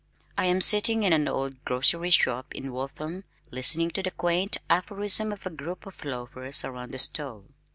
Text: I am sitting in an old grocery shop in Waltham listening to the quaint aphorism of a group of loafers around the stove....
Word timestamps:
I 0.35 0.45
am 0.45 0.61
sitting 0.61 1.03
in 1.03 1.13
an 1.13 1.27
old 1.27 1.63
grocery 1.63 2.09
shop 2.09 2.55
in 2.55 2.71
Waltham 2.71 3.23
listening 3.51 3.91
to 3.91 4.01
the 4.01 4.09
quaint 4.09 4.57
aphorism 4.67 5.31
of 5.31 5.45
a 5.45 5.51
group 5.51 5.85
of 5.85 6.03
loafers 6.03 6.65
around 6.65 6.89
the 6.91 6.97
stove.... 6.97 7.43